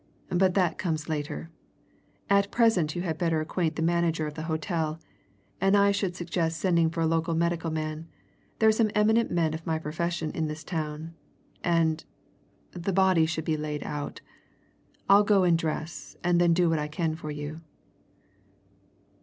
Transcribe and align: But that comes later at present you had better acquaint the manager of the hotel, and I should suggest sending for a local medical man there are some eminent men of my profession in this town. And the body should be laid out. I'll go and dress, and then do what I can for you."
But 0.29 0.55
that 0.55 0.79
comes 0.79 1.09
later 1.09 1.51
at 2.27 2.49
present 2.49 2.95
you 2.95 3.03
had 3.03 3.19
better 3.19 3.39
acquaint 3.39 3.75
the 3.75 3.83
manager 3.83 4.25
of 4.25 4.33
the 4.33 4.41
hotel, 4.49 4.99
and 5.61 5.77
I 5.77 5.91
should 5.91 6.15
suggest 6.15 6.59
sending 6.59 6.89
for 6.89 7.01
a 7.01 7.05
local 7.05 7.35
medical 7.35 7.69
man 7.69 8.07
there 8.57 8.67
are 8.67 8.71
some 8.71 8.89
eminent 8.95 9.29
men 9.29 9.53
of 9.53 9.63
my 9.67 9.77
profession 9.77 10.31
in 10.31 10.47
this 10.47 10.63
town. 10.63 11.13
And 11.63 12.03
the 12.71 12.91
body 12.91 13.27
should 13.27 13.45
be 13.45 13.57
laid 13.57 13.83
out. 13.83 14.21
I'll 15.07 15.23
go 15.23 15.43
and 15.43 15.55
dress, 15.55 16.17
and 16.23 16.41
then 16.41 16.55
do 16.55 16.67
what 16.67 16.79
I 16.79 16.87
can 16.87 17.13
for 17.13 17.29
you." 17.29 17.61